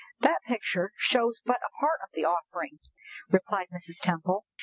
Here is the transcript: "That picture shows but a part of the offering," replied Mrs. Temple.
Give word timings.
"That 0.19 0.41
picture 0.47 0.93
shows 0.97 1.41
but 1.45 1.57
a 1.63 1.69
part 1.79 1.99
of 2.01 2.09
the 2.13 2.25
offering," 2.25 2.79
replied 3.29 3.67
Mrs. 3.71 3.99
Temple. 4.01 4.47